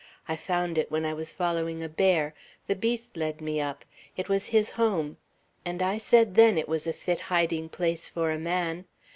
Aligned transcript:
I 0.27 0.35
found 0.35 0.79
it 0.79 0.89
when 0.89 1.05
I 1.05 1.13
was 1.13 1.31
following 1.31 1.83
a 1.83 1.87
bear. 1.87 2.33
The 2.65 2.75
beast 2.75 3.15
led 3.15 3.39
me 3.39 3.61
up. 3.61 3.85
It 4.17 4.29
was 4.29 4.47
his 4.47 4.71
home; 4.71 5.17
and 5.63 5.79
I 5.83 5.99
said 5.99 6.33
then, 6.33 6.57
it 6.57 6.67
was 6.67 6.87
a 6.87 6.93
fit 6.93 7.19
hiding 7.29 7.69
place 7.69 8.09
for 8.09 8.31
a 8.31 8.39
man. 8.39 8.85